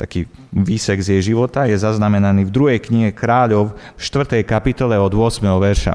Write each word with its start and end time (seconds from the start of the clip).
taký 0.00 0.24
výsek 0.48 0.96
z 1.04 1.20
jej 1.20 1.36
života, 1.36 1.68
je 1.68 1.76
zaznamenaný 1.76 2.48
v 2.48 2.54
druhej 2.56 2.80
knihe 2.80 3.12
kráľov 3.12 3.76
v 3.76 4.00
4. 4.00 4.40
kapitole 4.48 4.96
od 4.96 5.12
8. 5.12 5.44
verša. 5.44 5.94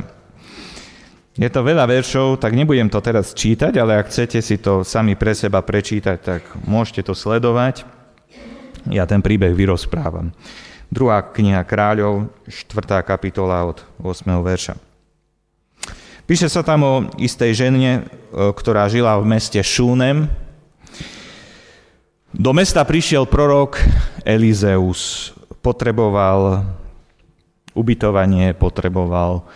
Je 1.36 1.50
to 1.52 1.66
veľa 1.66 1.84
veršov, 1.90 2.40
tak 2.40 2.56
nebudem 2.56 2.88
to 2.88 3.02
teraz 3.02 3.34
čítať, 3.34 3.74
ale 3.76 4.00
ak 4.00 4.08
chcete 4.08 4.40
si 4.40 4.56
to 4.62 4.88
sami 4.88 5.18
pre 5.20 5.36
seba 5.36 5.60
prečítať, 5.60 6.18
tak 6.22 6.42
môžete 6.64 7.12
to 7.12 7.14
sledovať. 7.18 7.84
Ja 8.88 9.10
ten 9.10 9.20
príbeh 9.20 9.52
vyrozprávam. 9.52 10.32
Druhá 10.94 11.26
kniha 11.26 11.66
kráľov, 11.66 12.30
4. 12.48 13.02
kapitola 13.02 13.68
od 13.68 13.84
8. 14.00 14.30
verša. 14.40 14.78
Píše 16.26 16.50
sa 16.50 16.64
tam 16.64 16.82
o 16.82 16.94
istej 17.22 17.52
žene, 17.54 17.92
e, 17.92 18.02
ktorá 18.34 18.90
žila 18.90 19.20
v 19.22 19.30
meste 19.30 19.62
Šúnem. 19.62 20.26
Do 22.36 22.52
mesta 22.52 22.84
prišiel 22.84 23.24
prorok 23.24 23.80
Elizeus. 24.28 25.32
Potreboval 25.64 26.68
ubytovanie, 27.72 28.52
potreboval 28.52 29.48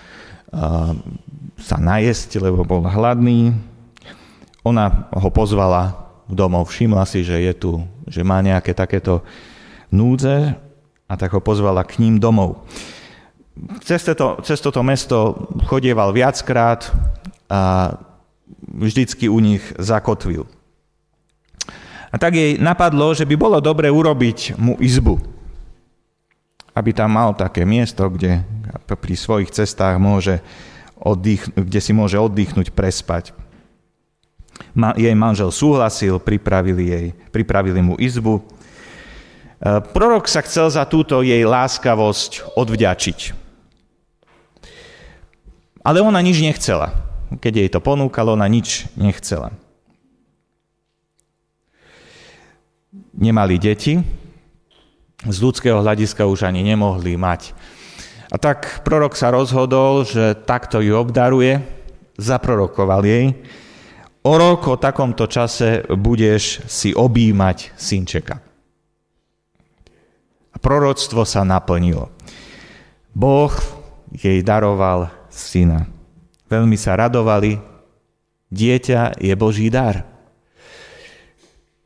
sa 1.59 1.75
najesť, 1.75 2.39
lebo 2.39 2.63
bol 2.63 2.79
hladný. 2.87 3.51
Ona 4.63 5.11
ho 5.11 5.27
pozvala 5.27 6.07
domov, 6.23 6.71
všimla 6.71 7.03
si, 7.03 7.19
že 7.19 7.43
je 7.43 7.51
tu, 7.51 7.83
že 8.07 8.23
má 8.23 8.39
nejaké 8.39 8.71
takéto 8.71 9.27
núdze 9.91 10.55
a 11.03 11.13
tak 11.19 11.35
ho 11.35 11.43
pozvala 11.43 11.83
k 11.83 11.99
ním 11.99 12.15
domov. 12.15 12.63
Cez, 13.83 14.07
toto, 14.07 14.39
cez 14.47 14.55
toto 14.63 14.79
mesto 14.87 15.51
chodieval 15.67 16.15
viackrát 16.15 16.95
a 17.51 17.91
vždycky 18.71 19.27
u 19.27 19.43
nich 19.43 19.67
zakotvil. 19.75 20.47
A 22.09 22.15
tak 22.17 22.33
jej 22.33 22.57
napadlo, 22.57 23.13
že 23.13 23.25
by 23.25 23.35
bolo 23.37 23.57
dobre 23.61 23.89
urobiť 23.89 24.57
mu 24.57 24.73
izbu, 24.81 25.21
aby 26.73 26.89
tam 26.89 27.13
mal 27.13 27.37
také 27.37 27.65
miesto, 27.65 28.09
kde 28.09 28.41
pri 28.85 29.13
svojich 29.13 29.53
cestách 29.53 30.01
môže 30.01 30.41
oddych, 30.99 31.45
kde 31.53 31.79
si 31.79 31.91
môže 31.93 32.17
oddychnúť, 32.19 32.73
prespať. 32.73 33.31
Ma, 34.75 34.91
jej 34.97 35.15
manžel 35.15 35.53
súhlasil, 35.53 36.19
pripravili, 36.19 36.83
jej, 36.91 37.07
pripravili 37.31 37.79
mu 37.79 37.95
izbu. 37.95 38.39
E, 38.39 38.43
prorok 39.79 40.27
sa 40.27 40.43
chcel 40.43 40.67
za 40.67 40.83
túto 40.83 41.23
jej 41.23 41.41
láskavosť 41.47 42.59
odvďačiť. 42.59 43.19
Ale 45.79 46.03
ona 46.03 46.19
nič 46.19 46.43
nechcela. 46.43 46.91
Keď 47.39 47.53
jej 47.55 47.69
to 47.71 47.79
ponúkalo, 47.79 48.35
ona 48.35 48.49
nič 48.51 48.91
nechcela. 48.99 49.55
Nemali 53.19 53.59
deti, 53.59 53.99
z 55.19 55.37
ľudského 55.43 55.83
hľadiska 55.83 56.23
už 56.23 56.47
ani 56.47 56.63
nemohli 56.63 57.19
mať 57.19 57.51
a 58.29 58.37
tak 58.37 58.85
prorok 58.85 59.17
sa 59.17 59.33
rozhodol, 59.33 60.05
že 60.05 60.37
takto 60.45 60.85
ju 60.85 60.93
obdaruje, 60.93 61.57
zaprorokoval 62.21 63.01
jej. 63.01 63.33
O 64.21 64.37
rok 64.37 64.69
o 64.69 64.77
takomto 64.77 65.25
čase 65.25 65.81
budeš 65.89 66.61
si 66.69 66.93
objímať 66.93 67.73
synčeka. 67.73 68.37
A 70.53 70.57
proroctvo 70.61 71.25
sa 71.25 71.41
naplnilo. 71.41 72.13
Boh 73.17 73.53
jej 74.13 74.45
daroval 74.45 75.09
syna. 75.33 75.89
Veľmi 76.45 76.77
sa 76.77 77.01
radovali. 77.01 77.57
Dieťa 78.53 79.17
je 79.17 79.33
Boží 79.33 79.73
dar. 79.73 80.05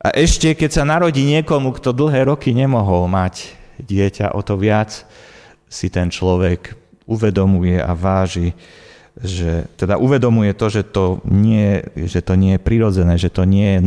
A 0.04 0.12
ešte, 0.12 0.52
keď 0.52 0.70
sa 0.70 0.84
narodí 0.84 1.24
niekomu, 1.24 1.72
kto 1.72 1.96
dlhé 1.96 2.28
roky 2.28 2.52
nemohol 2.52 3.08
mať 3.08 3.56
dieťa, 3.80 4.36
o 4.36 4.44
to 4.44 4.60
viac 4.60 5.08
si 5.64 5.88
ten 5.88 6.12
človek 6.12 6.76
uvedomuje 7.08 7.80
a 7.80 7.96
váži, 7.96 8.52
že 9.16 9.64
teda 9.80 9.96
uvedomuje 9.96 10.52
to, 10.52 10.68
že 10.68 10.84
to 10.84 11.24
nie, 11.24 11.80
že 11.96 12.20
to 12.20 12.36
nie 12.36 12.60
je 12.60 12.60
prirodzené, 12.60 13.16
že 13.16 13.32
to 13.32 13.48
nie 13.48 13.64
je 13.64 13.80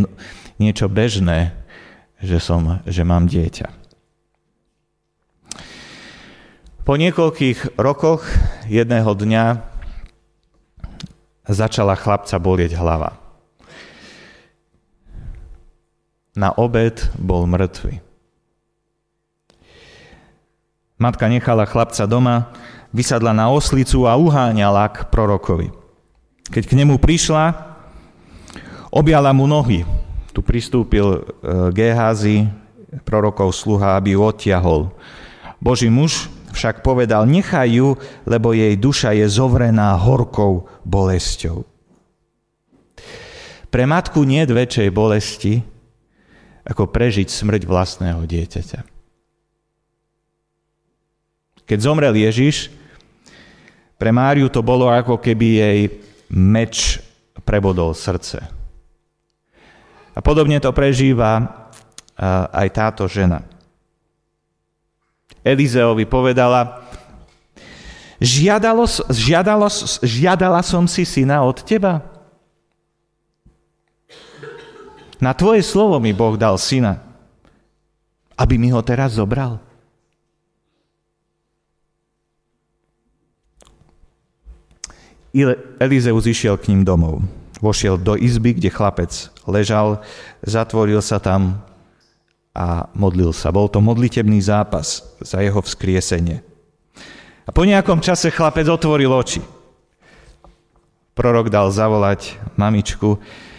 niečo 0.58 0.90
bežné, 0.90 1.54
že, 2.18 2.42
som, 2.42 2.82
že 2.90 3.06
mám 3.06 3.30
dieťa. 3.30 3.70
Po 6.82 6.98
niekoľkých 6.98 7.78
rokoch 7.78 8.26
jedného 8.66 9.12
dňa 9.14 9.46
začala 11.46 11.94
chlapca 11.94 12.42
bolieť 12.42 12.74
hlava. 12.74 13.27
Na 16.38 16.54
obed 16.54 17.02
bol 17.18 17.50
mŕtvy. 17.50 17.98
Matka 21.02 21.26
nechala 21.26 21.66
chlapca 21.66 22.06
doma, 22.06 22.54
vysadla 22.94 23.34
na 23.34 23.50
oslicu 23.50 24.06
a 24.06 24.14
uháňala 24.14 24.86
k 24.94 25.10
prorokovi. 25.10 25.74
Keď 26.54 26.64
k 26.70 26.78
nemu 26.78 27.02
prišla, 27.02 27.58
objala 28.94 29.34
mu 29.34 29.50
nohy. 29.50 29.82
Tu 30.34 30.46
pristúpil 30.46 31.06
e, 31.18 31.20
Gehazi, 31.74 32.46
prorokov 33.02 33.58
sluha, 33.58 33.98
aby 33.98 34.14
ju 34.14 34.22
odtiahol. 34.22 34.94
Boží 35.58 35.90
muž 35.90 36.30
však 36.54 36.86
povedal, 36.86 37.26
nechaj 37.26 37.70
ju, 37.70 37.98
lebo 38.26 38.54
jej 38.54 38.78
duša 38.78 39.14
je 39.18 39.26
zovrená 39.26 39.94
horkou 39.98 40.70
bolesťou. 40.86 41.66
Pre 43.68 43.84
matku 43.86 44.24
nie 44.24 44.46
väčšej 44.48 44.90
bolesti, 44.90 45.62
ako 46.68 46.92
prežiť 46.92 47.32
smrť 47.32 47.64
vlastného 47.64 48.28
dieťaťa. 48.28 48.84
Keď 51.64 51.80
zomrel 51.80 52.12
Ježiš, 52.12 52.68
pre 53.96 54.12
Máriu 54.12 54.52
to 54.52 54.60
bolo 54.60 54.92
ako 54.92 55.16
keby 55.18 55.48
jej 55.64 55.80
meč 56.28 57.00
prebodol 57.48 57.96
srdce. 57.96 58.44
A 60.12 60.20
podobne 60.20 60.60
to 60.60 60.76
prežíva 60.76 61.64
aj 62.52 62.68
táto 62.76 63.08
žena. 63.08 63.46
Elizeovi 65.46 66.04
povedala, 66.04 66.84
žiadalo, 68.20 68.84
žiadalo, 69.08 69.68
žiadala 70.04 70.60
som 70.66 70.84
si 70.90 71.08
syna 71.08 71.46
od 71.46 71.64
teba. 71.64 72.17
Na 75.18 75.34
tvoje 75.34 75.66
slovo 75.66 75.98
mi 75.98 76.14
Boh 76.14 76.38
dal 76.38 76.62
syna, 76.62 77.02
aby 78.38 78.62
mi 78.62 78.70
ho 78.70 78.82
teraz 78.86 79.18
zobral. 79.18 79.58
Elizeus 85.78 86.26
išiel 86.26 86.58
k 86.58 86.74
ním 86.74 86.82
domov. 86.82 87.22
Vošiel 87.62 87.98
do 87.98 88.14
izby, 88.14 88.54
kde 88.54 88.70
chlapec 88.70 89.10
ležal, 89.50 90.02
zatvoril 90.46 91.02
sa 91.02 91.18
tam 91.18 91.62
a 92.54 92.90
modlil 92.94 93.34
sa. 93.34 93.54
Bol 93.54 93.70
to 93.70 93.82
modlitebný 93.82 94.42
zápas 94.42 95.06
za 95.22 95.42
jeho 95.42 95.62
vzkriesenie. 95.62 96.42
A 97.46 97.50
po 97.54 97.66
nejakom 97.66 98.02
čase 98.02 98.34
chlapec 98.34 98.66
otvoril 98.66 99.10
oči. 99.14 99.42
Prorok 101.18 101.50
dal 101.50 101.70
zavolať 101.74 102.38
mamičku. 102.58 103.18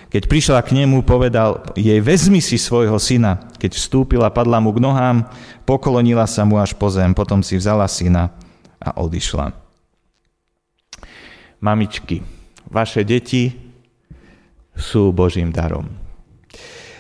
Keď 0.09 0.23
prišla 0.25 0.65
k 0.65 0.73
nemu, 0.73 1.05
povedal 1.05 1.73
jej, 1.77 2.01
vezmi 2.01 2.41
si 2.41 2.57
svojho 2.57 2.97
syna. 2.97 3.53
Keď 3.61 3.77
vstúpila, 3.77 4.33
padla 4.33 4.57
mu 4.57 4.73
k 4.73 4.81
nohám, 4.81 5.29
pokolonila 5.69 6.25
sa 6.25 6.49
mu 6.49 6.57
až 6.57 6.73
po 6.73 6.89
zem, 6.89 7.13
potom 7.13 7.45
si 7.45 7.61
vzala 7.61 7.85
syna 7.85 8.33
a 8.81 8.97
odišla 8.97 9.69
mamičky, 11.61 12.23
vaše 12.71 13.03
deti 13.03 13.51
sú 14.79 15.11
Božím 15.11 15.51
darom. 15.51 15.91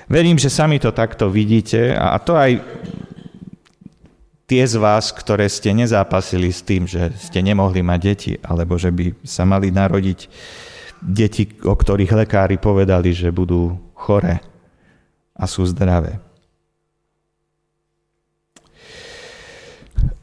Verím, 0.08 0.40
že 0.40 0.48
sami 0.48 0.80
to 0.80 0.90
takto 0.90 1.28
vidíte 1.28 1.92
a 1.94 2.16
to 2.18 2.32
aj 2.34 2.58
tie 4.48 4.64
z 4.64 4.80
vás, 4.80 5.12
ktoré 5.12 5.44
ste 5.52 5.76
nezápasili 5.76 6.48
s 6.48 6.64
tým, 6.64 6.88
že 6.88 7.12
ste 7.20 7.44
nemohli 7.44 7.84
mať 7.84 8.00
deti, 8.00 8.32
alebo 8.40 8.80
že 8.80 8.88
by 8.88 9.20
sa 9.20 9.44
mali 9.44 9.68
narodiť 9.68 10.20
deti, 11.02 11.48
o 11.64 11.74
ktorých 11.74 12.26
lekári 12.26 12.56
povedali, 12.58 13.14
že 13.14 13.34
budú 13.34 13.78
chore 13.94 14.42
a 15.34 15.44
sú 15.46 15.66
zdravé. 15.66 16.18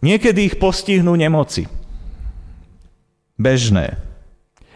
Niekedy 0.04 0.54
ich 0.54 0.56
postihnú 0.62 1.18
nemoci. 1.18 1.66
Bežné 3.36 4.06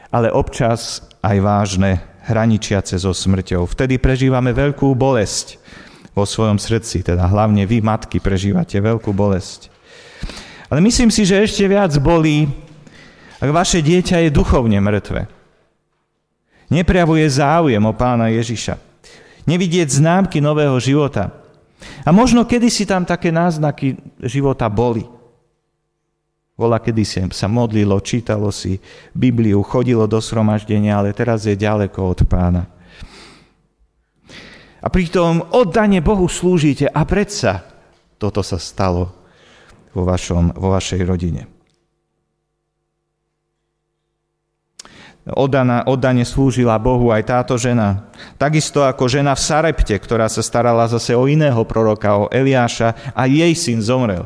ale 0.09 0.33
občas 0.33 1.05
aj 1.21 1.37
vážne, 1.41 2.01
hraničiace 2.25 2.97
so 2.97 3.13
smrťou. 3.13 3.65
Vtedy 3.69 4.01
prežívame 4.01 4.53
veľkú 4.53 4.93
bolesť 4.97 5.61
vo 6.13 6.25
svojom 6.25 6.57
srdci, 6.57 7.05
teda 7.05 7.29
hlavne 7.29 7.65
vy, 7.69 7.81
matky, 7.81 8.17
prežívate 8.17 8.77
veľkú 8.81 9.13
bolesť. 9.13 9.69
Ale 10.69 10.81
myslím 10.85 11.09
si, 11.09 11.25
že 11.25 11.41
ešte 11.41 11.65
viac 11.65 11.93
bolí, 12.01 12.49
ak 13.41 13.49
vaše 13.49 13.81
dieťa 13.81 14.27
je 14.27 14.29
duchovne 14.33 14.77
mŕtve. 14.81 15.25
Neprejavuje 16.69 17.25
záujem 17.25 17.81
o 17.81 17.93
pána 17.97 18.29
Ježiša. 18.29 18.77
Nevidieť 19.49 19.97
známky 19.97 20.37
nového 20.37 20.77
života. 20.77 21.33
A 22.05 22.13
možno 22.13 22.45
kedysi 22.45 22.85
tam 22.85 23.03
také 23.03 23.33
náznaky 23.33 23.97
života 24.21 24.69
boli. 24.69 25.01
Bola, 26.53 26.77
kedy 26.77 27.31
sa 27.31 27.47
modlilo, 27.47 27.97
čítalo 28.03 28.51
si 28.51 28.77
Bibliu, 29.15 29.63
chodilo 29.63 30.05
do 30.05 30.19
sromaždenia, 30.19 30.99
ale 30.99 31.15
teraz 31.15 31.47
je 31.47 31.55
ďaleko 31.55 31.99
od 32.13 32.19
pána. 32.27 32.67
A 34.79 34.87
pritom 34.87 35.43
oddane 35.55 36.03
Bohu 36.03 36.27
slúžite 36.27 36.87
a 36.87 37.03
predsa 37.03 37.63
toto 38.19 38.43
sa 38.43 38.59
stalo 38.59 39.11
vo, 39.95 40.03
vašom, 40.03 40.55
vo 40.55 40.75
vašej 40.75 41.01
rodine. 41.07 41.47
Oddana, 45.35 45.85
oddane 45.85 46.25
slúžila 46.25 46.79
Bohu 46.81 47.13
aj 47.13 47.23
táto 47.29 47.53
žena. 47.59 48.09
Takisto 48.39 48.81
ako 48.81 49.05
žena 49.05 49.37
v 49.37 49.41
Sarepte, 49.45 49.95
ktorá 49.97 50.25
sa 50.25 50.41
starala 50.41 50.89
zase 50.89 51.13
o 51.13 51.29
iného 51.29 51.61
proroka, 51.65 52.25
o 52.25 52.25
Eliáša 52.33 53.13
a 53.13 53.29
jej 53.29 53.53
syn 53.53 53.81
zomrel. 53.81 54.25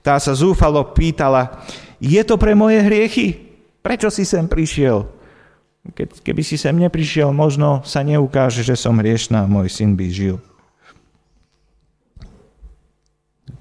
Tá 0.00 0.16
sa 0.16 0.32
zúfalo 0.32 0.80
pýtala, 0.96 1.60
je 1.98 2.22
to 2.22 2.38
pre 2.38 2.54
moje 2.54 2.80
hriechy? 2.80 3.34
Prečo 3.82 4.08
si 4.08 4.22
sem 4.22 4.46
prišiel? 4.46 5.06
Keď, 5.88 6.20
keby 6.20 6.42
si 6.44 6.60
sem 6.60 6.76
neprišiel, 6.76 7.32
možno 7.32 7.80
sa 7.82 8.04
neukáže, 8.04 8.60
že 8.60 8.76
som 8.76 9.00
hriešná 9.00 9.48
môj 9.48 9.72
syn 9.72 9.96
by 9.96 10.06
žil. 10.12 10.36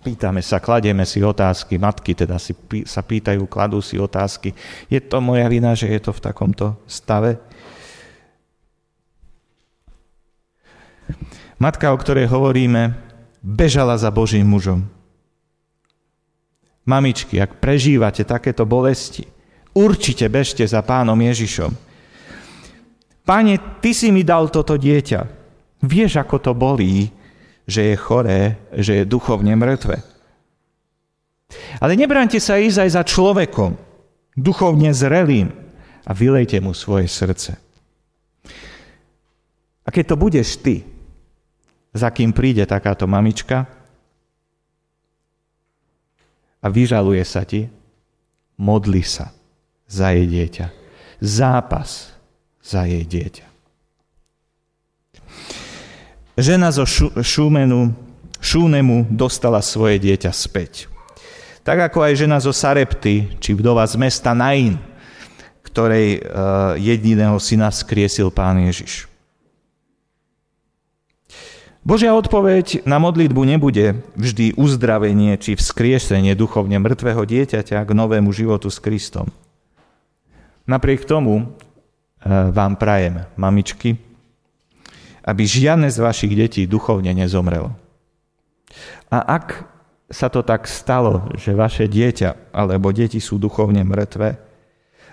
Pýtame 0.07 0.39
sa, 0.39 0.63
kladieme 0.63 1.03
si 1.03 1.19
otázky, 1.19 1.75
matky 1.75 2.15
teda 2.15 2.39
si, 2.39 2.55
sa 2.87 3.03
pýtajú, 3.03 3.43
kladú 3.51 3.83
si 3.83 3.99
otázky. 3.99 4.55
Je 4.87 5.03
to 5.03 5.19
moja 5.19 5.51
vina, 5.51 5.75
že 5.75 5.91
je 5.91 5.99
to 5.99 6.15
v 6.15 6.23
takomto 6.23 6.79
stave? 6.87 7.35
Matka, 11.59 11.91
o 11.91 11.99
ktorej 11.99 12.31
hovoríme, 12.31 12.95
bežala 13.43 13.99
za 13.99 14.07
Božím 14.07 14.47
mužom. 14.47 14.87
Mamičky, 16.87 17.43
ak 17.43 17.59
prežívate 17.59 18.23
takéto 18.23 18.63
bolesti, 18.63 19.27
určite 19.75 20.31
bežte 20.31 20.63
za 20.63 20.79
pánom 20.87 21.19
Ježišom. 21.19 21.75
Pane, 23.27 23.83
ty 23.83 23.91
si 23.91 24.07
mi 24.15 24.23
dal 24.23 24.47
toto 24.47 24.79
dieťa. 24.79 25.19
Vieš, 25.83 26.15
ako 26.23 26.39
to 26.39 26.51
bolí, 26.55 27.11
že 27.67 27.93
je 27.93 27.95
choré, 27.99 28.55
že 28.71 29.03
je 29.03 29.03
duchovne 29.03 29.51
mŕtve. 29.59 29.99
Ale 31.83 31.99
nebránte 31.99 32.39
sa 32.39 32.59
ísť 32.59 32.87
aj 32.87 32.89
za 32.95 33.03
človekom, 33.03 33.75
duchovne 34.39 34.91
zrelým 34.95 35.51
a 36.07 36.11
vylejte 36.15 36.63
mu 36.63 36.71
svoje 36.71 37.11
srdce. 37.11 37.59
A 39.83 39.89
keď 39.91 40.15
to 40.15 40.15
budeš 40.19 40.59
ty, 40.59 40.83
za 41.95 42.11
kým 42.11 42.35
príde 42.35 42.63
takáto 42.67 43.07
mamička 43.07 43.67
a 46.59 46.67
vyžaluje 46.67 47.23
sa 47.23 47.47
ti, 47.47 47.67
modli 48.59 49.03
sa 49.03 49.31
za 49.87 50.11
jej 50.11 50.27
dieťa. 50.27 50.67
Zápas 51.23 52.11
za 52.59 52.83
jej 52.83 53.07
dieťa. 53.07 53.56
Žena 56.37 56.69
zo 56.69 56.85
Šúmenu, 57.25 57.97
Šúnemu 58.37 59.09
dostala 59.09 59.57
svoje 59.65 59.97
dieťa 59.97 60.29
späť. 60.29 60.85
Tak 61.65 61.89
ako 61.89 62.05
aj 62.05 62.13
žena 62.13 62.37
zo 62.37 62.53
Sarepty, 62.53 63.33
či 63.41 63.57
vdova 63.57 63.81
z 63.89 63.97
mesta 63.97 64.37
Nain, 64.37 64.77
ktorej 65.65 66.21
e, 66.21 66.29
jediného 66.77 67.41
syna 67.41 67.73
skriesil 67.73 68.29
pán 68.29 68.61
Ježiš. 68.61 69.09
Božia 71.81 72.13
odpoveď 72.13 72.85
na 72.85 73.01
modlitbu 73.01 73.41
nebude 73.41 73.97
vždy 74.13 74.61
uzdravenie 74.61 75.41
či 75.41 75.57
vzkriesenie 75.57 76.37
duchovne 76.37 76.77
mŕtvého 76.77 77.25
dieťaťa 77.25 77.81
k 77.81 77.91
novému 77.97 78.29
životu 78.29 78.69
s 78.69 78.77
Kristom. 78.77 79.33
Napriek 80.69 81.01
tomu 81.09 81.41
e, 81.41 81.45
vám 82.29 82.77
prajem, 82.77 83.25
mamičky, 83.33 83.97
aby 85.27 85.43
žiadne 85.43 85.91
z 85.91 85.99
vašich 85.99 86.31
detí 86.31 86.63
duchovne 86.63 87.11
nezomrelo. 87.11 87.75
A 89.11 89.19
ak 89.19 89.67
sa 90.07 90.31
to 90.31 90.39
tak 90.39 90.71
stalo, 90.71 91.27
že 91.35 91.51
vaše 91.51 91.83
dieťa 91.91 92.55
alebo 92.55 92.95
deti 92.95 93.19
sú 93.19 93.35
duchovne 93.35 93.83
mŕtve, 93.83 94.39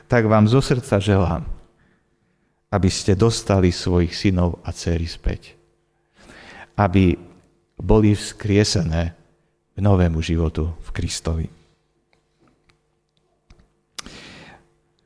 tak 0.06 0.30
vám 0.30 0.46
zo 0.46 0.62
srdca 0.62 1.02
želám, 1.02 1.42
aby 2.70 2.90
ste 2.90 3.18
dostali 3.18 3.74
svojich 3.74 4.14
synov 4.14 4.62
a 4.62 4.70
dcery 4.70 5.10
späť. 5.10 5.58
Aby 6.78 7.18
boli 7.74 8.14
vzkriesené 8.14 9.14
k 9.74 9.78
novému 9.82 10.22
životu 10.22 10.70
v 10.78 10.88
Kristovi. 10.94 11.46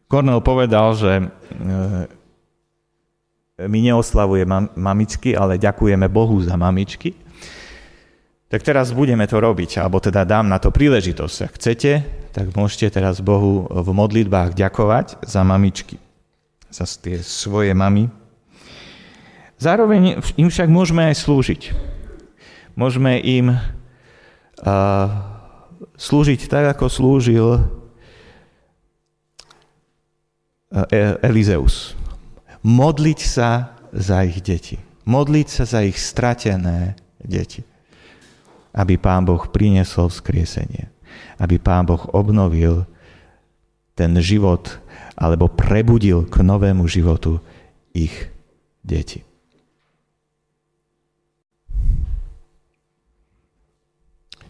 Kornel 0.09 0.41
povedal, 0.41 0.97
že 0.97 1.13
e, 1.21 1.25
my 3.59 3.79
neoslavuje 3.83 4.47
mam, 4.47 4.71
mamičky, 4.79 5.35
ale 5.35 5.59
ďakujeme 5.59 6.07
Bohu 6.07 6.39
za 6.39 6.55
mamičky. 6.55 7.19
Tak 8.49 8.65
teraz 8.65 8.95
budeme 8.95 9.27
to 9.27 9.43
robiť, 9.43 9.83
alebo 9.83 9.99
teda 9.99 10.23
dám 10.25 10.47
na 10.47 10.63
to 10.63 10.71
príležitosť. 10.71 11.37
Ak 11.45 11.53
chcete, 11.59 12.07
tak 12.31 12.55
môžete 12.55 12.95
teraz 12.95 13.19
Bohu 13.19 13.67
v 13.67 13.89
modlitbách 13.91 14.55
ďakovať 14.55 15.27
za 15.27 15.43
mamičky, 15.43 15.99
za 16.71 16.87
tie 16.87 17.19
svoje 17.21 17.75
mamy. 17.75 18.09
Zároveň 19.59 20.23
im 20.39 20.49
však 20.49 20.71
môžeme 20.71 21.11
aj 21.11 21.19
slúžiť. 21.19 21.63
Môžeme 22.79 23.19
im 23.19 23.59
uh, 23.59 25.07
slúžiť 25.99 26.47
tak, 26.47 26.79
ako 26.79 26.87
slúžil 26.87 27.67
Elizeus 31.27 31.98
modliť 32.63 33.21
sa 33.23 33.79
za 33.95 34.23
ich 34.27 34.43
deti. 34.43 34.77
Modliť 35.09 35.49
sa 35.49 35.65
za 35.65 35.81
ich 35.85 35.97
stratené 35.97 36.99
deti. 37.23 37.65
Aby 38.77 39.01
Pán 39.01 39.25
Boh 39.25 39.49
priniesol 39.49 40.13
vzkriesenie. 40.13 40.93
Aby 41.41 41.57
Pán 41.59 41.89
Boh 41.89 42.03
obnovil 42.13 42.85
ten 43.99 44.15
život 44.23 44.79
alebo 45.19 45.51
prebudil 45.51 46.31
k 46.31 46.47
novému 46.47 46.87
životu 46.87 47.43
ich 47.91 48.31
deti. 48.87 49.27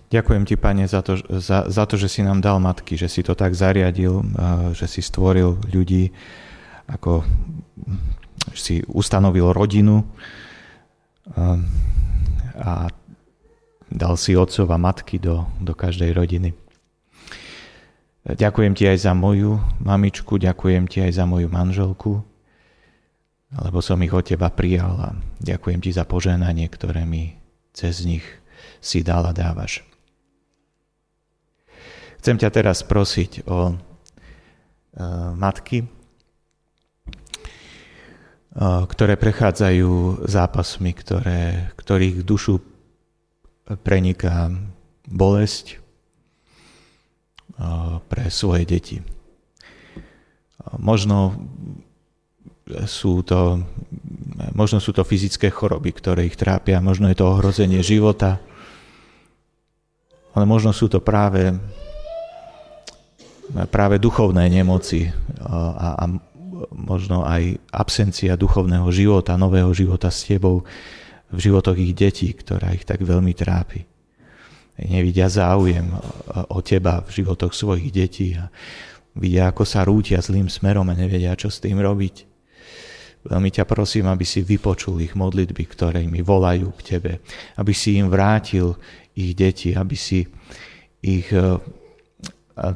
Ďakujem 0.08 0.44
ti, 0.48 0.56
Pane, 0.56 0.88
za 0.88 1.04
to, 1.04 1.20
za, 1.36 1.68
za 1.68 1.84
to, 1.84 2.00
že 2.00 2.08
si 2.08 2.24
nám 2.24 2.40
dal 2.40 2.56
matky, 2.56 2.96
že 2.96 3.12
si 3.12 3.20
to 3.20 3.36
tak 3.36 3.52
zariadil, 3.52 4.24
že 4.72 4.88
si 4.88 5.04
stvoril 5.04 5.60
ľudí 5.68 6.08
ako 6.88 7.22
si 8.56 8.80
ustanovil 8.88 9.52
rodinu 9.52 10.02
a 12.58 12.88
dal 13.88 14.14
si 14.16 14.32
otcov 14.36 14.68
a 14.72 14.78
matky 14.80 15.20
do, 15.20 15.44
do 15.60 15.76
každej 15.76 16.16
rodiny. 16.16 16.50
Ďakujem 18.28 18.76
ti 18.76 18.84
aj 18.84 19.08
za 19.08 19.12
moju 19.16 19.56
mamičku, 19.80 20.36
ďakujem 20.36 20.84
ti 20.84 21.00
aj 21.00 21.16
za 21.16 21.24
moju 21.24 21.48
manželku, 21.48 22.20
lebo 23.48 23.78
som 23.80 23.96
ich 24.04 24.12
od 24.12 24.28
teba 24.28 24.52
prijal 24.52 24.92
a 25.00 25.08
ďakujem 25.40 25.80
ti 25.80 25.96
za 25.96 26.04
poženanie, 26.04 26.68
ktoré 26.68 27.08
mi 27.08 27.40
cez 27.72 28.04
nich 28.04 28.24
si 28.84 29.00
dal 29.00 29.24
a 29.24 29.32
dávaš. 29.32 29.80
Chcem 32.20 32.36
ťa 32.36 32.50
teraz 32.52 32.84
prosiť 32.84 33.48
o 33.48 33.72
uh, 33.72 33.76
matky, 35.32 35.86
ktoré 38.58 39.14
prechádzajú 39.14 40.26
zápasmi, 40.26 40.90
ktoré, 40.90 41.70
ktorých 41.78 42.26
dušu 42.26 42.58
preniká 43.86 44.50
bolesť 45.06 45.78
pre 48.10 48.24
svoje 48.34 48.66
deti. 48.66 48.98
Možno 50.74 51.38
sú 52.84 53.22
to, 53.22 53.62
možno 54.52 54.82
sú 54.82 54.90
to 54.90 55.06
fyzické 55.06 55.48
choroby, 55.54 55.94
ktoré 55.94 56.26
ich 56.26 56.36
trápia, 56.36 56.82
možno 56.82 57.08
je 57.08 57.16
to 57.16 57.30
ohrozenie 57.30 57.80
života, 57.80 58.42
ale 60.34 60.44
možno 60.44 60.74
sú 60.74 60.90
to 60.90 60.98
práve, 60.98 61.54
práve 63.70 63.96
duchovné 64.02 64.50
nemoci 64.50 65.08
a, 65.40 65.94
a 65.94 66.04
možno 66.74 67.22
aj 67.22 67.60
absencia 67.70 68.34
duchovného 68.34 68.88
života, 68.90 69.38
nového 69.38 69.70
života 69.70 70.10
s 70.10 70.26
tebou 70.26 70.66
v 71.28 71.38
životoch 71.38 71.76
ich 71.76 71.92
detí, 71.92 72.32
ktorá 72.32 72.72
ich 72.72 72.88
tak 72.88 73.04
veľmi 73.04 73.36
trápi. 73.36 73.84
Nevidia 74.78 75.26
záujem 75.26 75.90
o 76.54 76.58
teba 76.62 77.02
v 77.02 77.10
životoch 77.22 77.50
svojich 77.50 77.90
detí 77.90 78.38
a 78.38 78.46
vidia, 79.18 79.50
ako 79.50 79.66
sa 79.66 79.82
rútia 79.82 80.22
zlým 80.22 80.46
smerom 80.46 80.86
a 80.86 80.94
nevedia, 80.94 81.34
čo 81.34 81.50
s 81.50 81.58
tým 81.58 81.82
robiť. 81.82 82.28
Veľmi 83.26 83.50
ťa 83.50 83.66
prosím, 83.66 84.06
aby 84.06 84.22
si 84.22 84.46
vypočul 84.46 85.02
ich 85.02 85.18
modlitby, 85.18 85.64
ktoré 85.66 86.06
mi 86.06 86.22
volajú 86.22 86.70
k 86.78 86.96
Tebe. 86.96 87.12
Aby 87.58 87.74
si 87.74 87.98
im 87.98 88.06
vrátil 88.06 88.78
ich 89.18 89.34
deti, 89.34 89.74
aby 89.74 89.98
si 89.98 90.22
ich 91.02 91.26
e, 91.34 91.58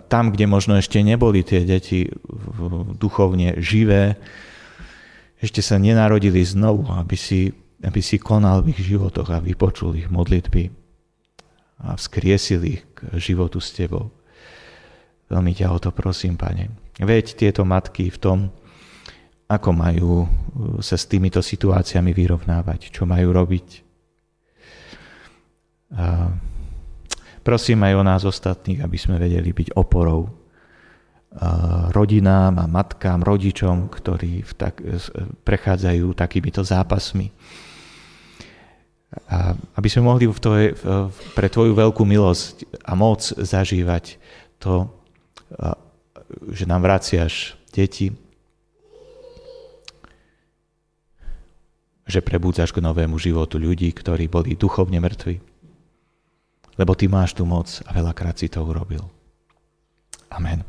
tam, 0.09 0.31
kde 0.31 0.47
možno 0.47 0.79
ešte 0.79 1.03
neboli 1.03 1.43
tie 1.43 1.67
deti 1.67 2.07
duchovne 2.97 3.59
živé, 3.59 4.17
ešte 5.43 5.59
sa 5.59 5.75
nenarodili 5.75 6.39
znovu, 6.47 6.87
aby 6.95 7.19
si, 7.19 7.51
aby 7.83 7.99
si 7.99 8.23
konal 8.23 8.63
v 8.63 8.71
ich 8.71 8.81
životoch 8.87 9.27
a 9.35 9.43
vypočul 9.43 9.99
ich 9.99 10.07
modlitby 10.07 10.71
a 11.83 11.99
vzkriesil 11.99 12.63
ich 12.63 12.87
k 12.95 13.11
životu 13.19 13.59
s 13.59 13.75
Tebou. 13.75 14.15
Veľmi 15.27 15.51
ťa 15.51 15.75
o 15.75 15.79
to 15.83 15.91
prosím, 15.91 16.39
Pane. 16.39 16.71
Veď 17.03 17.35
tieto 17.35 17.67
matky 17.67 18.13
v 18.13 18.19
tom, 18.23 18.39
ako 19.51 19.71
majú 19.75 20.11
uh, 20.23 20.29
sa 20.79 20.95
s 20.95 21.11
týmito 21.11 21.43
situáciami 21.43 22.15
vyrovnávať, 22.15 22.95
čo 22.95 23.03
majú 23.03 23.35
robiť. 23.35 23.69
A 25.99 26.31
prosím 27.43 27.83
aj 27.85 27.95
o 27.99 28.07
nás 28.07 28.23
ostatných, 28.23 28.81
aby 28.81 28.97
sme 28.99 29.19
vedeli 29.19 29.51
byť 29.53 29.75
oporou 29.75 30.43
rodinám 31.93 32.61
a 32.61 32.69
matkám, 32.69 33.25
rodičom, 33.25 33.89
ktorí 33.89 34.45
v 34.45 34.53
tak, 34.53 34.85
prechádzajú 35.49 36.13
takýmito 36.13 36.61
zápasmi. 36.61 37.33
A 39.29 39.57
aby 39.77 39.89
sme 39.89 40.09
mohli 40.09 40.29
v 40.29 40.41
tvoje, 40.41 40.67
pre 41.37 41.49
Tvoju 41.49 41.73
veľkú 41.77 42.05
milosť 42.05 42.85
a 42.85 42.93
moc 42.97 43.21
zažívať 43.25 44.17
to, 44.61 44.89
že 46.53 46.65
nám 46.65 46.85
vraciaš 46.85 47.57
deti, 47.73 48.13
že 52.09 52.21
prebúdzaš 52.21 52.77
k 52.77 52.85
novému 52.85 53.17
životu 53.17 53.57
ľudí, 53.57 53.89
ktorí 53.93 54.29
boli 54.29 54.53
duchovne 54.57 55.01
mŕtvi. 55.01 55.52
Lebo 56.81 56.97
ty 56.97 57.09
máš 57.09 57.37
tú 57.37 57.45
moc 57.45 57.69
a 57.85 57.91
veľakrát 57.93 58.37
si 58.37 58.49
to 58.49 58.65
urobil. 58.65 59.05
Amen. 60.33 60.65